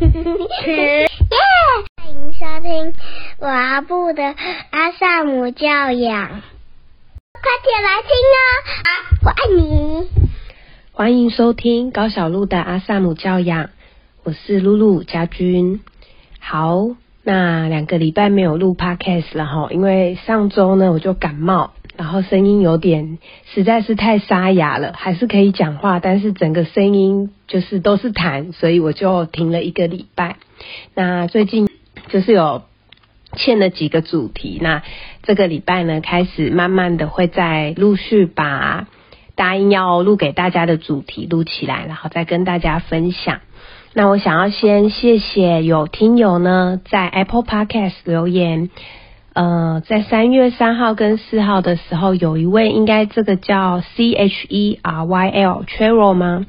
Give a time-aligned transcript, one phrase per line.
[0.00, 1.08] 耶！
[1.96, 2.94] 欢迎收听
[3.40, 4.22] 阿布的
[4.70, 6.28] 阿萨姆教养，
[7.32, 8.38] 快点来听哦！
[8.84, 8.88] 啊，
[9.24, 10.08] 我爱你。
[10.92, 13.70] 欢迎收听高小鹿的阿萨姆教养，
[14.22, 15.80] 我是露露家君。
[16.38, 16.90] 好，
[17.24, 21.72] 那两个礼拜没有录 podcast 了哈，因为上周呢我就感冒。
[21.98, 23.18] 然后声音有点
[23.52, 30.36] 实在是太沙哑了，还是可以讲话，但是整个声音就是都是痰，所以我就停了一个礼拜。
[30.94, 31.68] 那最近
[32.08, 32.62] 就是有
[33.32, 34.84] 欠了几个主题，那
[35.24, 38.86] 这个礼拜呢，开始慢慢的会再陆续把
[39.34, 43.40] 答应要录给大家的主题录起来，然后再跟大家分享。
[43.92, 48.70] 那我想要先谢谢有听友呢在 Apple Podcast 留言。
[49.38, 56.44] 呃，在三月三号跟四号的时候，有一位应该这个叫 C H E R Y L Cheryl 吗？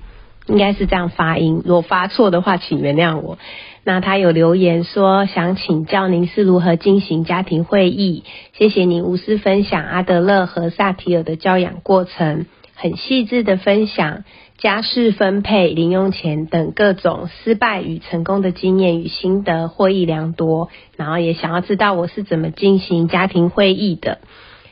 [0.47, 3.37] 应该是这样发音，如果发错的话，请原谅我。
[3.83, 8.23] 那他有留言说想请教您是如何进行家庭会议，
[8.53, 14.23] 谢谢您无私分享阿德勒和萨提尔的教养过程，很细致的分享。
[14.59, 20.67] 家事分配、零用钱等各种失败与成功的经验与心得，获益良多。
[20.97, 24.19] 然后也想要知道我是怎么进行家庭会议的。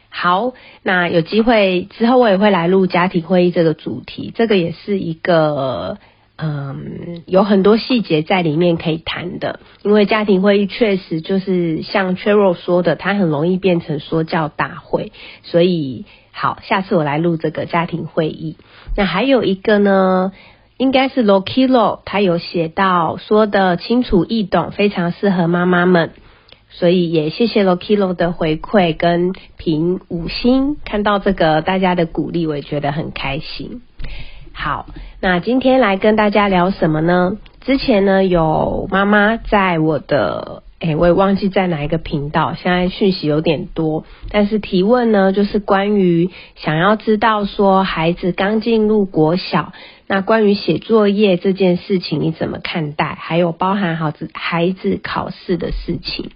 [0.09, 4.33] 好，那有机会之后我也会来录家庭会议这个主题。
[4.35, 5.99] 这个也是一个
[6.37, 9.59] 嗯，有很多细节在里面可以谈的。
[9.83, 15.11] 因为家庭会议确实就是像 Cheryl 说的，它很容易变成说教大会，
[15.43, 16.05] 所以。
[16.39, 18.57] 好，下次我来录这个家庭会议。
[18.95, 20.33] 那还有一个呢，
[20.77, 26.11] 应该是 Lokilo，他有写到说的清楚易懂，非常适合妈妈们。
[26.69, 33.81] 所以也谢谢 Lokilo 的回馈跟评五星，看到这个大家的鼓励，我也觉得很开心。
[34.59, 34.87] 好，
[35.21, 37.37] 那今天来跟大家聊什么呢？
[37.61, 40.63] 之前呢有妈妈在我的。
[40.79, 44.05] 哎，我也忘记在哪一个频道，现在讯息有点多。
[44.29, 49.73] 但是提问呢，就是关于想要知道说孩子刚进入国小，
[50.05, 53.15] 那关于写作业这件事情你怎么看待？
[53.19, 56.29] 还有包含好子孩子考试的事情。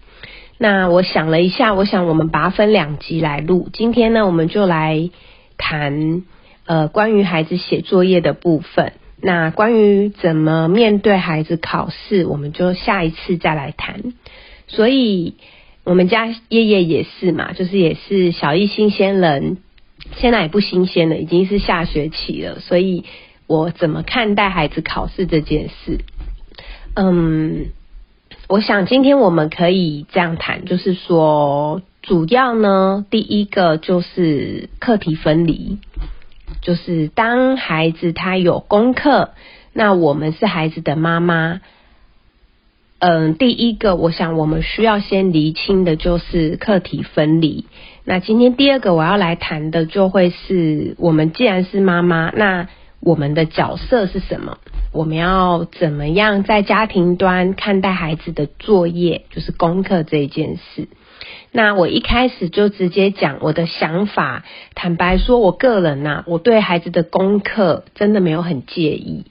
[0.57, 3.69] 那我想了一下，我想我们把它分两集来录。
[3.73, 5.11] 今天呢，我们就来
[5.57, 6.23] 谈
[6.71, 8.93] 呃关于孩子写作业的部分。
[9.21, 14.13] 那关于怎么面对孩子考试，我们就下一次再来谈。
[14.67, 15.35] 所以，
[15.83, 19.57] 我们家爷爷也是嘛，就是也是小一新鲜人，
[20.15, 22.61] 现在也不新鲜了，已经是下学期了。
[22.61, 23.03] 所以
[23.47, 25.97] 我怎么看待孩子考试这件事？
[26.95, 27.65] 嗯，
[28.47, 35.79] 我想今天我们可以这样谈，就是说，主要呢，第一个就是课题分离。
[36.61, 39.31] 就是当孩子他有功课，
[39.73, 41.61] 那我们是孩子的妈妈。
[42.99, 47.65] 嗯，第一个我想我们需要先厘清的就是课题分离。
[48.03, 52.67] 那今天第二个我要来谈的就会是我们既然是妈妈，那
[52.99, 54.59] 我们的角色是什么？
[54.91, 60.87] 我们要怎么样在家庭端看待孩子的作业，就是功课这一件事？
[61.51, 69.25] 那我一开始就直接讲我的想法，坦白说，我个人呐，我对孩子的功课真的没有很介意，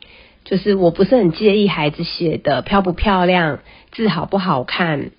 [0.45, 3.61] 就是我不是很介意孩子写的漂不漂亮，
[3.91, 5.13] 字好不好看，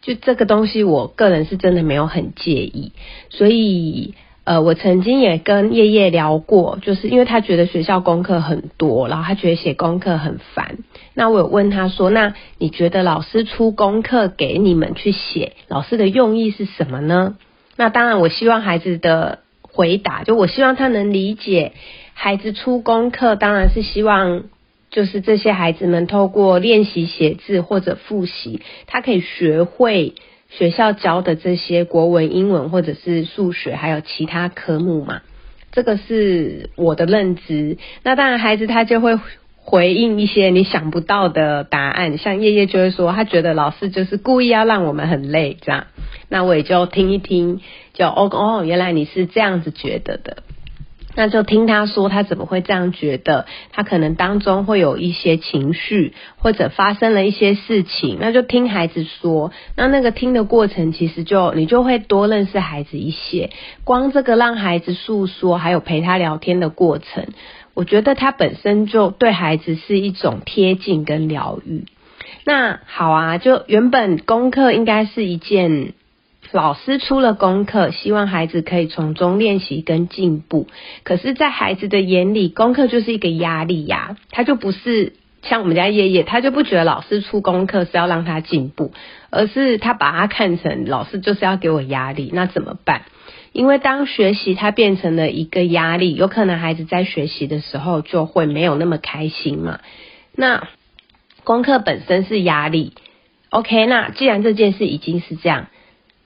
[0.00, 2.92] 就这个东西，我个人是真的没有很介意，
[3.30, 4.14] 所以。
[4.46, 10.78] 呃，我曾经也跟叶叶聊过，就是因为他觉得学校功课很多，然后他觉得写功课很烦。
[11.14, 17.34] 那我有问他说：“那你觉得老师出功课给你们去写，老师的用意是什么呢？”
[17.74, 21.72] 那当然，我希望孩子的回答，就我希望他能理解，
[22.14, 24.44] 孩子出功课当然是希望，
[24.90, 30.14] 就是这些孩子们透过练习写字或者复习，他可以学会。
[30.48, 35.22] 学校教的这些国文、英文或者是数学，还有其他科目嘛，
[35.72, 37.78] 这个是我的认知。
[38.02, 39.18] 那当然，孩子他就会
[39.56, 45.88] 回应一些你想不到的答案，像叶叶就会说，他觉得老师就是故意要让我们很累这样。
[46.28, 47.60] 那我也就听一听，
[47.92, 50.44] 就哦哦，原来你是这样子觉得的。
[51.16, 53.46] 那就听他说，他怎么会这样觉得？
[53.72, 58.18] 他可能当中会有一些情绪，或者发生了一些事情。
[58.20, 59.50] 那就听孩子说。
[59.76, 63.50] 那那个听的过程，其实就你就会多认识孩子一些。
[63.82, 67.28] 光这个让孩子诉说，还有陪他聊天的过程，
[67.74, 71.86] 我觉得他本身就对孩子是一种贴近跟疗愈。
[72.44, 75.94] 那好啊，就原本功课应该是一件。
[76.52, 80.68] 老师出了功课，希望孩子可以从中练习跟进步。
[81.02, 88.92] 可是，在孩子的眼里，功课就是一个压力呀，他就不是像我们家叶叶，他就不觉得老师出功课是要让他进步，
[89.30, 93.02] 而是他把他看成老师就是要给我压力，那怎么办？
[93.52, 99.80] 因为当学习它变成了一个压力，有可能孩子在学习的时候就会没有那么开心嘛。
[100.34, 100.68] 那
[101.42, 102.92] 功课本身是压力
[103.48, 103.86] ，OK？
[103.86, 105.68] 那既然这件事已经是这样，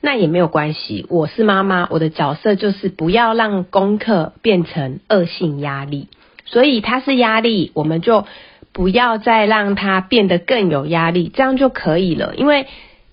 [0.01, 1.07] 那也没有关系。
[1.09, 6.09] 我是妈妈，我的角色就是不要让功课变成恶性压力，
[6.45, 8.27] 所以它是压力，我们就。
[8.73, 12.37] 不要再让它变得更有压力，这样就可以了。
[12.37, 12.69] 因为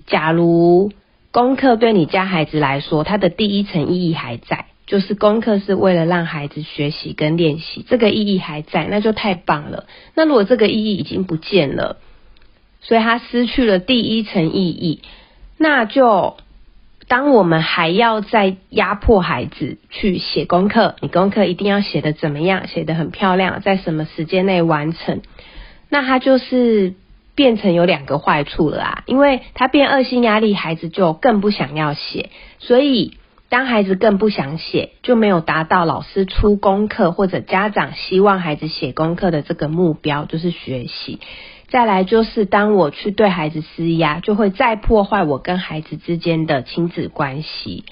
[0.06, 0.92] 假如
[1.32, 9.88] 功课对你家孩子来说，它的第一层意义还在，就是功课是为了让孩子学习跟练习，这个意义还在，那就太棒了。
[10.14, 11.98] 那如果这个意义已经不见了，
[12.80, 15.02] 所以它失去了第一层意义，
[15.58, 16.38] 那就。
[17.08, 22.68] 当我们还要再压迫孩子去写功课，你功课一定要写的怎么样？
[22.68, 25.22] 写的很漂亮，在什么时间内完成？
[25.90, 26.96] 那他就是
[27.34, 32.30] 变成有两个坏处了啊，因为他变恶性压力，孩子就更不想要写。
[32.60, 33.18] 所以
[33.48, 41.22] 当孩子更不想写，就没有达到老师出功课或者家长希望孩子写功课的这个目标，就是学习。
[41.70, 47.84] 再来就是，当我去对孩子施压，就会再破坏我跟孩子之间的亲子关系。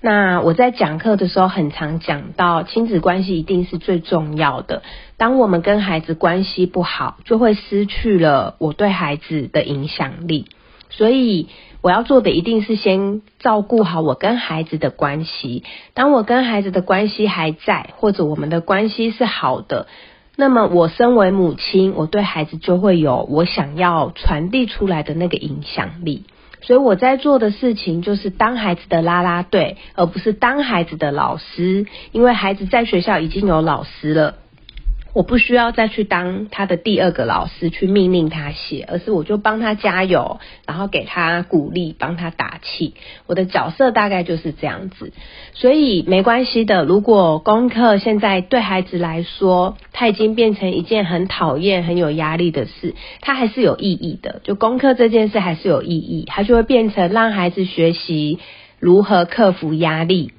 [0.00, 4.82] 那我在讲课的时候，很常讲到亲子关系一定是最重要的。
[5.16, 10.46] 当我们跟孩子关系不好，就会失去了我对孩子的影响力。
[10.90, 11.48] 所以
[11.80, 15.64] 我要做的一定是先照顾好我跟孩子的关系。
[15.92, 19.88] 当我跟孩子的关系还在，或者我们的关系是好的。
[20.36, 26.24] 那么，我身为母亲，我对孩子就会有我想要传递出来的那个影响力。
[26.60, 34.36] 所以我在做的事情就是当孩子的拉拉队，而不是当孩子的老师，因为孩子在学校已经有老师了。
[35.14, 42.94] 我不需要再去当他的第二个老师去命令他写，而是我就帮他加油，然后给他鼓励，帮他打气。
[43.26, 45.12] 我的角色大概就是这样子，
[45.52, 46.84] 所以没关系的。
[46.84, 54.40] 如果功课现在对孩子来说，他已经变成一件很讨厌、很有压力的事，他还是有意义的。
[54.42, 58.40] 就功课这件事还是有意义，他就会变成让孩子学习
[58.80, 60.32] 如何克服压力，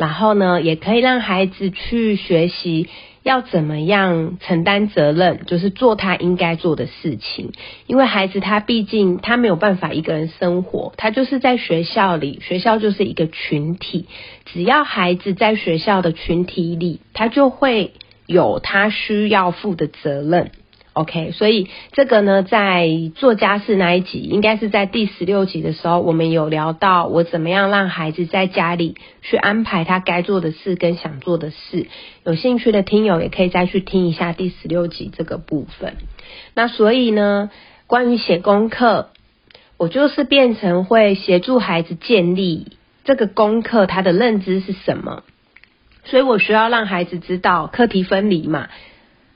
[0.00, 2.88] 然后呢，也可以让孩子去学习。
[3.22, 7.52] 要怎么样承担责任，就是做他应该做的事情。
[7.86, 14.06] 因为孩子他毕竟他没有办法一个人生活，他就是在学校里，学校就是一个群体。
[14.46, 17.92] 只要孩子在学校的群体里，他就会
[18.24, 20.50] 有他需要负的责任。
[20.92, 31.86] OK，所以这个呢，在做家事那一集，应该是在第十六集的时候，我们有聊到我怎么样让孩子在家里去安排他该做的事跟想做的事。
[32.24, 35.94] 有兴趣的听友也可以再去听一下第十六集这个部分。
[36.54, 37.50] 那所以呢，
[37.86, 39.10] 关于写功课，
[39.76, 42.72] 我就是变成会协助孩子建立
[43.04, 45.22] 这个功课他的认知是什么，
[46.02, 48.68] 所以我需要让孩子知道课题分离嘛。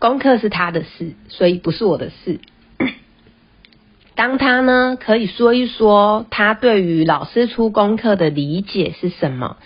[0.04, 2.38] 功课是他的事，所以不是我的事。
[4.14, 9.56] 当他呢可以说一说他对于老师出功课的理解是什么，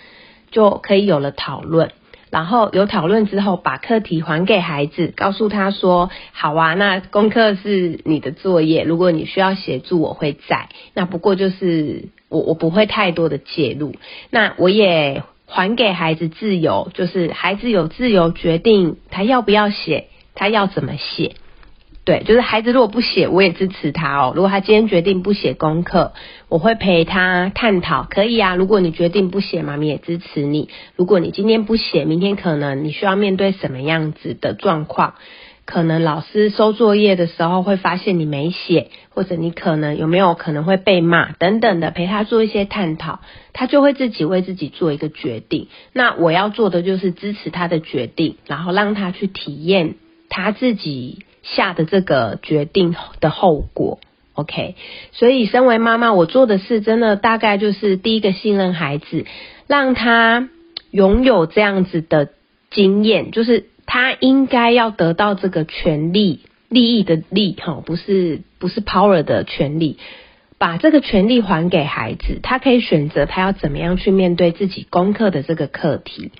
[0.49, 1.91] 就可以有了讨论。
[2.29, 10.69] 然后有讨论之后，把课题还给孩子，告诉他说：“好啊，那功课是你的作业，如果你需要协助，我会在。
[10.93, 13.93] 那不过就是我我不会太多的介入。
[14.29, 20.05] 那我也还给孩子自由，就是孩子有自由决定他要不要写。”
[20.35, 21.35] 他要怎么写？
[22.05, 24.33] 对，就是孩子如果不写，我也支持他哦。
[24.35, 26.13] 如果他今天决定不写功课，
[26.47, 28.07] 我会陪他探讨。
[28.09, 30.69] 可以啊，如果你决定不写，妈咪也支持你。
[30.95, 35.15] 如果你今天不写，明天可能你需要面对什么样子的状况？
[35.65, 43.19] 可能老师收作业的时候会发现你没写，或者你可能有没有可能会被骂等等的，陪他做一些探讨，
[43.53, 45.67] 他就会自己为自己做一个决定。
[45.93, 49.93] 那我要做的就是支持他的决定，然后让他去体验。
[50.29, 53.99] 他自己下的这个决定的后果
[54.33, 54.75] ，OK。
[55.11, 59.25] 所以，身为妈妈，我做的事真的大概就是第一个信任孩子，
[59.67, 60.49] 让他
[60.91, 62.29] 拥有这样子的
[62.71, 69.97] 经验，就是他应该要得到这个权利、利益的利，哈，不是不是 power 的权利，
[70.57, 76.31] 把这个权利还给孩子，他可以选择他要怎么样去面对自己功课的这个课题。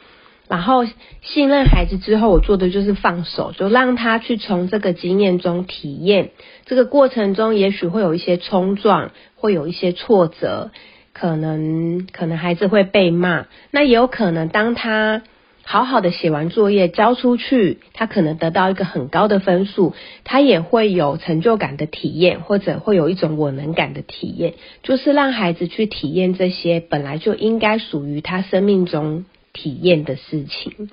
[0.49, 0.83] 然后
[1.21, 6.31] 信任孩子之后，我做的就是放手，就让他去从这个经验中体验。
[6.65, 10.71] 这个过程中，也许会有一些冲撞，会有一些挫折，
[11.13, 13.45] 可能可能孩子会被骂。
[13.69, 15.21] 那也有可能，当他
[15.63, 30.89] 好好的写完作业交出去，他可能得到一个很高的分数，他也会有成就感的体验，或者会有一种我能感的体验，就是让孩子去体验这些本来就应该属于他生命中体验的事情。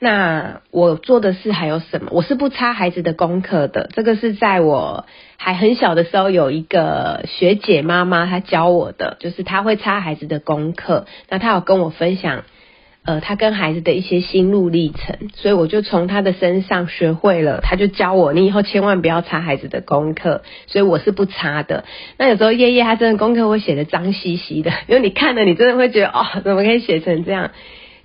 [0.00, 2.10] 那我做的事还有什么？
[2.10, 5.06] 我是不差孩子的功课的，这个是在我
[5.38, 12.44] 还很小的时候有一个学姐妈妈她教我的，就是她会差孩子的功课，那她有跟我分享。
[13.06, 17.60] 呃，他跟孩子的一些心路历程，所以我就从他的身上学会了。
[17.62, 21.84] 他就教我，你以后千万不要擦孩子的功课，所以我是不擦的。
[22.16, 27.50] 那有时候夜夜他真的功课会写的脏兮兮的， 因为你看了，你真的会觉得哦，怎么可以写成这样？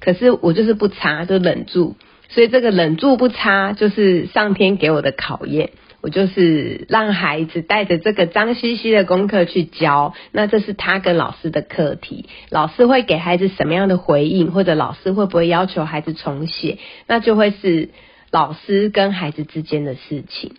[0.01, 1.95] 可是我就是不擦，就忍住。
[2.27, 5.71] 所以这个忍住不擦，就是上天给我的考验。
[6.01, 12.27] 我就是让孩子带着这个脏兮兮的功课去教，那这是他跟老师的课题。
[12.49, 16.77] 老师会给孩子什么样的回应，或者老师会不会要求孩子重写，
[17.07, 17.89] 那就会是。
[18.31, 20.53] 老师跟孩子之间的事情，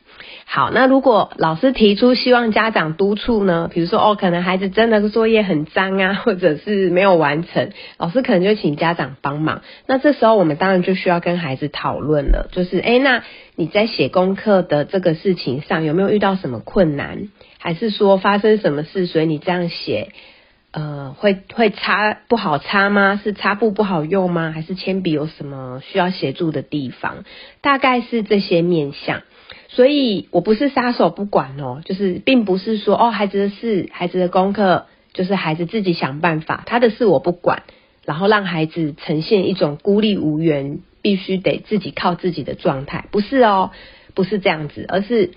[0.44, 3.70] 好，那如果老师提出希望家长督促呢？
[3.72, 9.62] 比如说哦，可能孩子真的作业很脏啊， 或者是没有完成，老师可能就请家长帮忙。
[9.86, 13.22] 那这时候我们当然就需要跟孩子讨论了，就是诶，那
[13.54, 17.28] 你在写功课的这个事情上有没有遇到什么困难？
[17.58, 20.08] 还是说发生什么事，所以你这样写？
[20.72, 23.20] 呃，会会擦不好擦吗？
[23.22, 24.52] 是擦布不好用吗？
[24.54, 27.24] 还是铅笔有什么需要协助的地方？
[27.60, 29.22] 大概是这些面相。
[29.72, 37.62] 所以我不是撒手不管哦，就是并不是说哦，孩子的事、孩子的功课，就是孩子自己想办法，他的事我不管，
[38.04, 43.70] 然后让孩子呈现一种孤立无援、必须得自己靠自己的状态，不是哦，
[44.14, 45.30] 不是这样子，而是，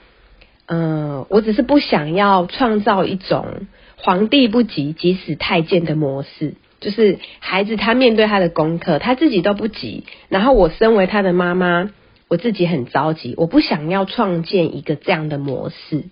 [0.66, 3.68] 嗯，我只是不想要创造一种。
[3.96, 11.92] 皇帝不急，急死太监的模式，就是孩子他面对他的功课，他自己都不急，然后我身为他的妈妈，
[12.34, 16.06] 我自己很着急，我不想要创建一个这样的模式。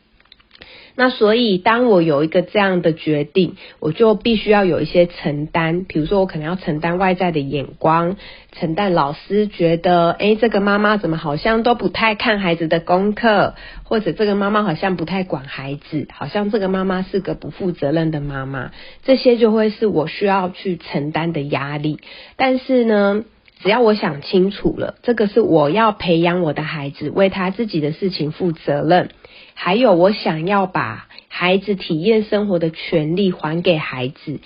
[0.94, 5.84] 那所以，当我有一个这样的决定，我就必须要有一些承担。
[5.84, 8.18] 比如说，我可能要承担外在的眼光，
[8.51, 18.70] 承担老师觉得，哎，这个妈妈怎么好像都不太看孩子的功课，或者这个妈妈好像不太管孩子，好像这个妈妈是个不负责任的妈妈。
[19.04, 22.00] 这些就会是我需要去承担的压力。
[22.36, 23.24] 但是呢，
[23.63, 29.10] 只要我想清楚了，这个是我要培养我的孩子，为他自己的事情负责任。
[29.53, 34.39] 还有，我想要把孩子体验生活的权利还给孩子，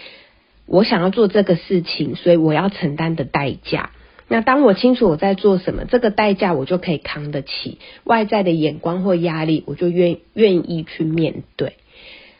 [0.66, 3.92] 我想要做这个事情，所以我要承担的代价。
[4.28, 11.74] 那当我清楚我在做什么，这个代价我就可以扛得起外在的眼光或压力，我就愿愿意去面对。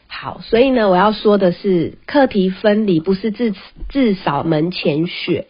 [0.08, 3.54] 好，所以呢，我要说的是，课题分离不是至
[3.88, 5.46] 至少门前雪。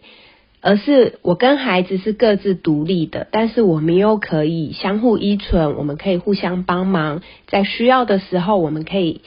[0.59, 9.21] 而是我跟孩子是各自独立的，但是我们又可以相互依存，我们可以互相帮忙，在需要的时候，我们可以，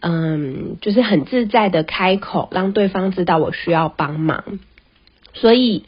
[0.00, 4.58] 嗯，就是很自在的开口，让对方知道我需要帮忙。
[5.34, 5.84] 所以，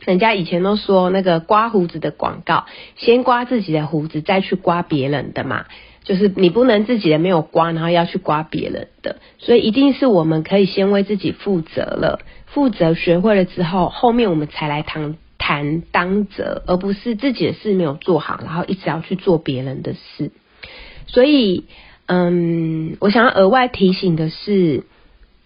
[0.00, 2.66] 人家以前都说那个刮胡子的广告，
[2.96, 5.66] 先刮自己的胡子，再去刮别人的嘛。
[6.04, 20.30] 就是你不能自己的没有刮，然后要去刮别人的，所以一定是我们可以先为自己负责了，负责学会了之后，后面我们才来谈谈当责，而不是自己的事没有做好，然后一直要去做别人的事。
[21.06, 21.64] 所以，
[22.06, 24.84] 嗯，我想要额外提醒的是。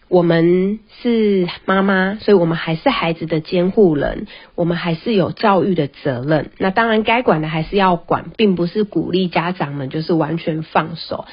[0.09, 6.51] 我们是妈妈，所以我们还是孩子的监护人，我们还是有教育的责任。
[6.57, 11.27] 那当然该管的还是要管，并不是鼓励家长们就是完全放手，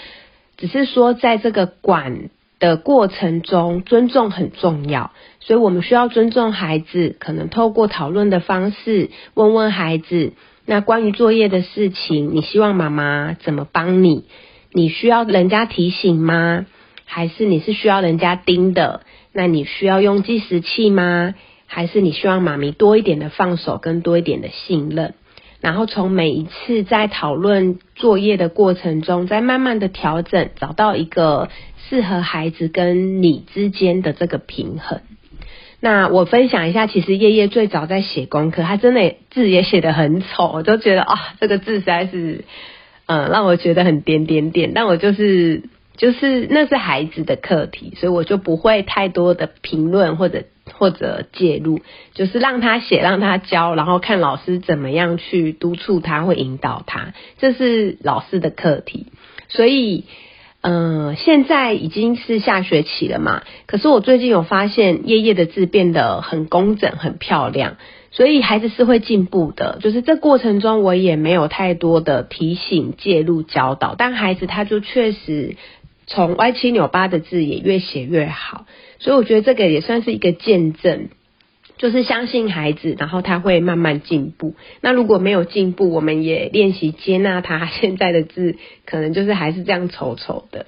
[0.58, 2.30] 只是说在这个管
[2.60, 5.12] 的过程中，尊重很重要。
[5.40, 10.34] 所以我们需要尊重孩子，可能透过讨论的方式问问孩子，
[10.66, 14.26] 那关于作业的事情，你希望妈妈怎么帮你？
[14.74, 16.66] 你需要人家提醒吗？
[17.06, 19.02] 还是你是需要人家盯的？
[19.32, 21.36] 那你需要用计时器吗？
[21.68, 25.14] 还是你希望妈咪多一点的放手，跟多一点的信任？
[25.62, 31.50] 然后从每一次在讨论作业的过程中，再慢慢的调整，找到一个
[31.90, 35.02] 适合孩子跟你之间的这个平衡。
[35.80, 42.46] 那我分享一下，其实叶叶最早在写功课，他真的字也写得很丑，我都觉得啊，这个字实在是，
[43.06, 44.72] 嗯，让我觉得很点点点。
[44.74, 45.64] 但我就是。
[45.98, 51.80] 就是那是孩子的课题，所以我就不会太多的评论或者或者介入，
[52.14, 59.08] 就是让他写，让他教，然后看老师怎么样去督促他，会引导他，这是老师的课题。
[59.48, 60.06] 所以，
[60.62, 67.78] 嗯，现在已经是下学期了嘛，可是我最近有发现叶叶的字变得很工整、很漂亮，
[68.10, 69.78] 所以孩子是会进步的。
[69.82, 75.56] 就是这过程中我也没有太多的提醒、介入、教导，但孩子他就确实
[76.08, 78.66] 从歪七扭八的字也越写越好，
[79.00, 81.10] 所以我觉得这个也算是一个见证。
[81.78, 84.56] 就是相信孩子，然后他会慢慢进步。
[84.80, 90.68] 那如果没有进步，我们也练习接纳他 现在的字，可能就是还是这样丑丑的。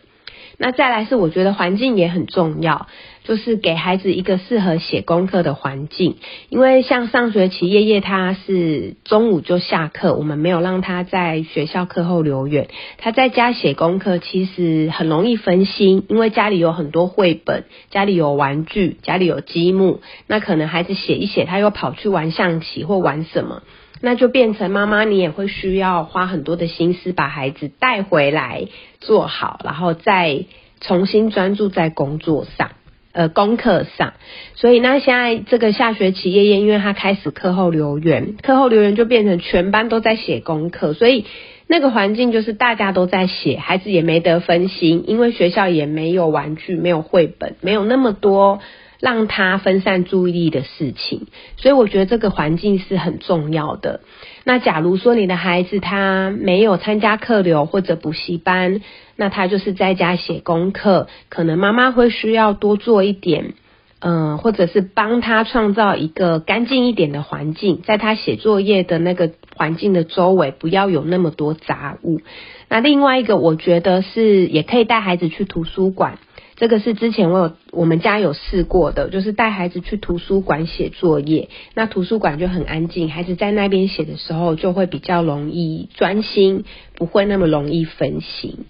[0.57, 2.87] 那再来是，我觉得环境也很重要，
[3.27, 6.15] 就是给孩子一个适合写功课的环境。
[6.47, 23.61] 因为像上学期叶叶他是中午就下课，我们没有让他在学校课后留园，他在家写功课其实很容易分心，因为家里有很多绘本，家里有玩具，家里有积木，那可能孩子写一写，他又跑去玩象棋或玩什么。
[23.99, 28.67] 那就变成妈妈，你也会需要花很多的心思把孩子带回来
[29.01, 30.45] 做好，然后再
[30.79, 32.69] 重新专注在工作上，
[33.17, 34.13] 呃，功课上。
[34.53, 41.25] 所以那现在这个下学期，叶叶因为他开始课后留园，课后留园就变成全班都在写功课，所以
[41.65, 48.59] 那个环境就是大家都在写，孩子也没得分心，因为学校也没有玩具，没有绘本，没有那么多。
[48.99, 54.01] 让他分散注意力的事情，所以我觉得这个环境是很重要的。
[54.47, 58.79] 那假如说你的孩子他没有参加课流或者补习班，
[59.17, 63.55] 那他就是在家写功课，可能妈妈会需要多做一点，
[63.99, 72.21] 嗯，或者是帮他创造一个干净一点的环境，在他写作业的那个环境的周围不要有那么多杂物。
[72.69, 76.19] 那另外一个，我觉得是也可以带孩子去图书馆。
[76.57, 88.65] 这个是之前我有我们家有试过的，就是带孩子去图书馆写作业，那图书馆就很安静，孩子在那边写的时候就会比较容易专心，不会那么容易分心。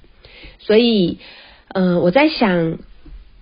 [0.60, 1.20] 所以，
[1.70, 2.78] 嗯，我在想，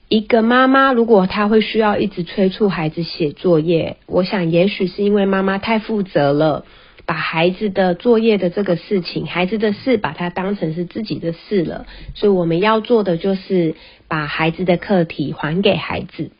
[0.09, 6.65] 一个妈妈如果她会需要一直催促孩子写作业，我想也许是因为妈妈太负责了。
[7.05, 11.85] 把孩子的作业的这个事情，孩子的事，把它当成是自己的事了。
[12.13, 13.75] 所以我们要做的就是
[14.07, 16.31] 把孩子的课题还给孩子。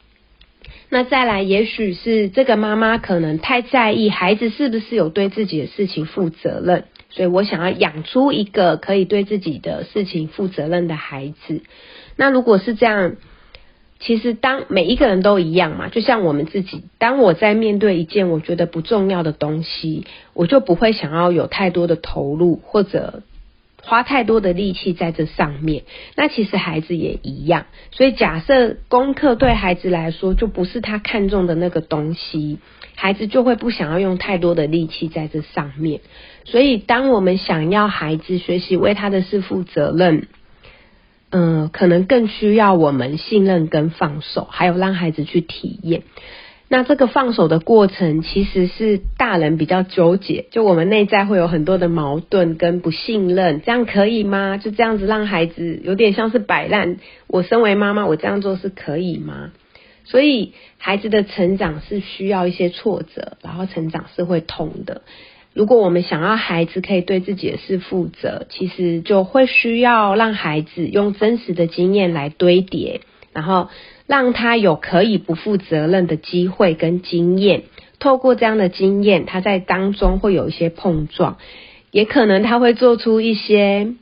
[0.89, 11.61] 那再来，也许是这个妈妈可能太在意孩子是不是有对自己的事情负责任，所以我想要养出一个可以对自己的事情负责任的孩子。
[12.15, 13.15] 那如果是这样。
[13.97, 23.23] 其实，当每一个人都一样嘛，就像我们自己，当我在面对一件我觉得不重要的东西，我就不会想要有太多的投入或者
[23.81, 25.83] 花太多的力气在这上面。
[26.15, 32.59] 那其实孩子也一样，所以假设功课对孩子来说就不是他看重的那个东西，
[32.95, 36.01] 孩子就会不想要用太多的力气在这上面。
[36.43, 40.27] 所以，当我们想要孩子学习为他的事负责任。
[41.37, 46.03] 嗯，可能更需要我们信任跟放手，还有让孩子去体验。
[46.69, 54.55] 那这个放手的过程，其实是大人比较纠结，就我们内在会有很多的矛盾跟不信任，这样可以吗？
[54.55, 56.99] 就这样子让孩子有点像是摆烂。
[57.27, 59.51] 我身为妈妈，我这样做是可以吗？
[60.05, 65.01] 所以孩子的成长是需要一些挫折，然后成长是会痛的。
[65.55, 72.99] 如果我们想要孩子可以对自己的事负责，其实就会需要让孩子用真实的经验来堆叠，
[73.31, 73.69] 然后
[74.05, 77.63] 让他有可以不负责任的机会跟经验。
[77.99, 81.37] 透过这样的经验，他在当中会有一些碰撞，
[81.89, 83.93] 也可能他会做出一些。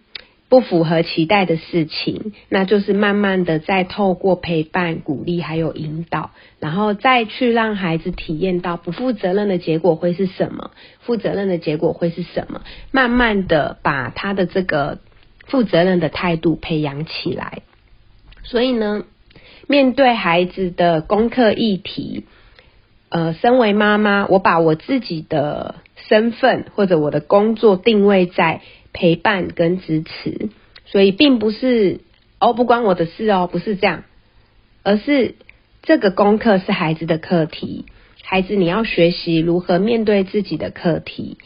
[0.54, 12.62] 不符合期待的事情，那就是慢慢的再透过陪伴、鼓励还有引导，然后再去让孩子体验到不负责任的结果会是什么，负责任的结果会是什么，
[12.92, 15.00] 慢慢的把他的这个
[15.48, 17.64] 负责任的态度培养起来。
[18.44, 19.06] 所以呢，
[19.68, 22.26] 面对孩子的功课议题，
[23.10, 28.62] 呃，身为妈妈，我把我自己的身份或者我的工作定位在。
[28.94, 30.50] 陪伴跟支持，
[30.86, 32.00] 所以并不是
[32.40, 34.04] 哦不关我的事哦，不是这样，
[34.84, 35.36] 而是
[35.82, 37.86] 这个功课是孩子的课题，
[38.24, 41.38] 孩子你要学习如何面对自己的课题，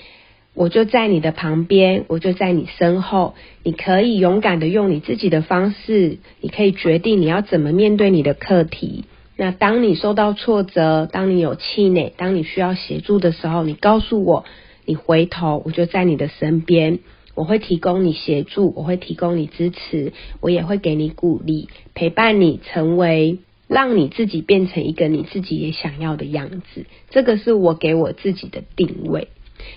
[0.54, 9.06] 我就在你的旁边，我就在你身后，你可以勇敢的用你自己的方式，你可以决定你要怎么面对你的课题。
[9.40, 14.46] 那当你受到挫折，当你有气馁，当你需要协助的时候，你告诉我，
[14.86, 17.00] 你回头，我就在你的身边。
[17.38, 26.88] 我会提供你协助，我会提供你支持，我也会给你鼓励，陪伴你成为，让你自己变成一个你自己也想要的样子。
[27.12, 29.28] 这个是我给我自己的定位。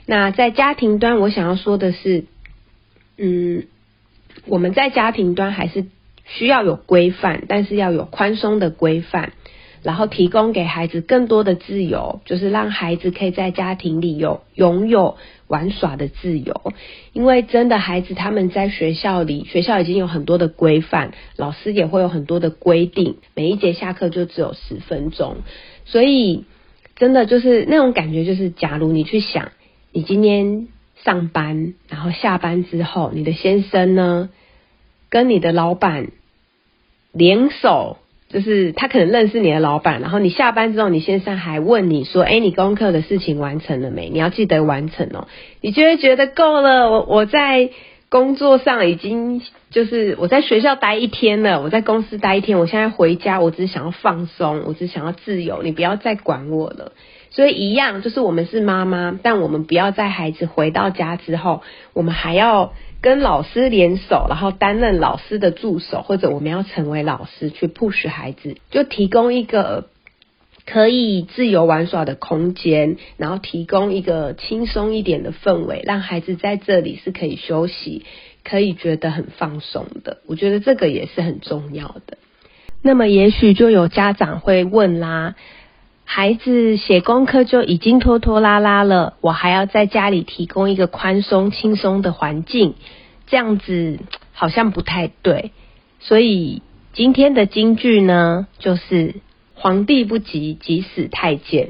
[0.06, 2.24] 那在家庭端，我想要说的是，
[3.18, 3.66] 嗯，
[4.46, 5.84] 我们在家庭端还是
[6.24, 9.34] 需要有规范，但是要有宽松的规范，
[9.82, 15.16] 然后提供给孩子更多的自由，就是让孩子可以在家庭里有拥有
[15.46, 16.72] 玩耍的自由。
[17.12, 25.38] 因为真的孩子他们在学校里，学校已经有很多的规范，老师也会有很多的规定，每一节下课就只有十分钟，
[25.84, 26.44] 所以
[26.96, 29.52] 真的就是那种感觉，就是假如你去想，
[29.92, 30.68] 你今天
[31.02, 34.28] 上班，然后下班之后，你的先生呢，
[35.08, 36.08] 跟你的老板。
[37.12, 37.96] 联手
[38.32, 44.08] 就是他可能认识你的老板，然后你下班之后，你先生还问你说：“哎，你功课的事情完成了没？
[44.08, 45.26] 你要记得完成哦。”
[45.60, 46.92] 你就会觉得够了。
[46.92, 47.70] 我我在
[48.08, 56.92] 工作上已经就是我在学校待一天了，我在公司待一天，我现在回家，我只想要放松，我只想要自由，你不要再管我了。
[57.30, 61.62] 所以一样，就是我们是妈妈，但我们不要在孩子回到家之后，
[61.94, 62.72] 我们还要。
[63.02, 69.86] 跟老师联手，然后担任老师的助手，或者我们要成为老师去 push 孩子，就提供一个
[70.66, 78.04] 可以自由玩耍的空间，然后提供一个轻松一点的氛围，让孩子在这里是可以休息，
[78.44, 80.18] 可以觉得很放松的。
[80.26, 82.18] 我觉得这个也是很重要的。
[82.82, 85.36] 那么，也许就有家长会问啦。
[86.12, 92.74] 孩子写功课就已经拖拖拉拉了，我还要在家里提供一个宽松、轻松的环境，
[93.28, 94.00] 这样子
[94.32, 95.52] 好像不太对。
[96.00, 99.20] 所以今天的金句呢，就是
[99.54, 101.68] “皇帝不急，急死太监”。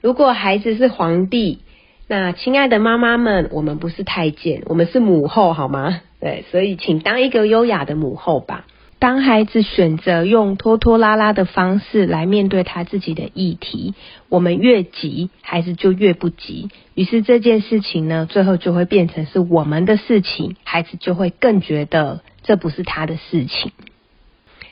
[0.00, 1.58] 如果孩子是皇帝，
[2.06, 6.00] 那亲爱的妈妈们，我们不是太监，我们是母后，好吗？
[6.20, 8.66] 对，所以请当一个优雅的母后吧。
[9.00, 13.94] 当孩子选择用拖拖拉拉的方式来面对他自己的议题，
[14.28, 16.68] 我们越急，孩子就越不急。
[16.94, 23.72] 于是这件事情呢，最后就会变成是我们的事情，孩子就会更觉得这不是他的事情。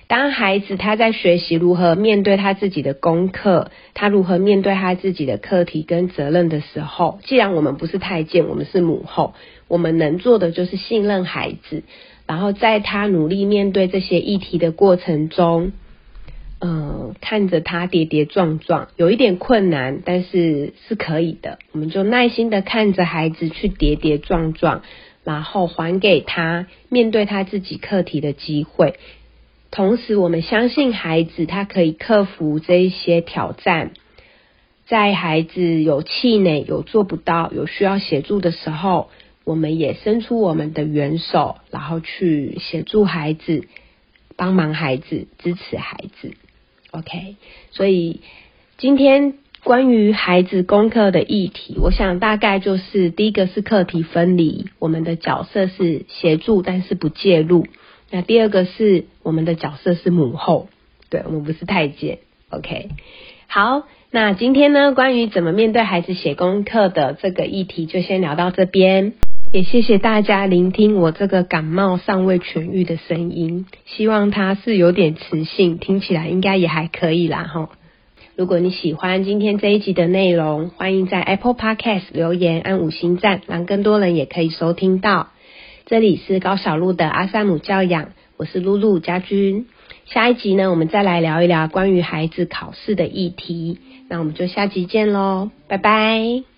[0.08, 9.32] 当孩子他在学习如何面对他自己的功课，他如何面对他自己的课题跟责任的时候，既然我们不是太监，我们是母后，
[9.68, 11.82] 我们能做的就是信任孩子。
[12.28, 15.72] 然后在他努力面对这些议题的过程中，
[16.60, 21.58] 嗯，看着他跌跌撞撞，有一点困难，但是是可以的。
[21.72, 24.82] 我们就耐心的看着孩子去跌跌撞撞，
[25.24, 28.96] 然后还给他面对他自己课题的机会。
[29.70, 33.92] 同时，我们相信孩子他可以克服这一些挑战。
[34.86, 39.08] 在孩子有气馁、有做不到、有需要协助的时候。
[39.48, 43.64] 我们也伸出我们的援手，然后去协助孩子，
[44.36, 46.34] 帮忙孩子，支持孩子。
[46.90, 47.36] OK，
[47.70, 48.20] 所以
[48.76, 57.66] 今天关于孩子功课的议题，我想大概就是第一个是课题分离，我们的角色是协助，但是不介入。
[58.10, 60.68] 那第二个是我们的角色是母后，
[61.08, 62.18] 对我们不是太监。
[62.50, 62.90] OK，
[63.46, 69.14] 好，那今天呢，关于怎么面对孩子写功课的这个议题，就先聊到这边。
[69.50, 77.70] 也谢谢大家聆听我这个感冒尚未痊愈的声音，希望它是有点磁性，听起来应该也还可以啦哈。
[78.36, 85.28] 如果你喜欢今天这一集的内容，欢迎在 Apple Podcast 留言按五星赞，让更多人也可以收听到。
[85.86, 89.66] 这里是高小璐的阿萨姆教养，我是露露家君。
[90.04, 93.78] 下一集呢，我们再来聊一聊关于孩子考试的议题。
[94.10, 96.57] 那我们就下集见喽，拜拜。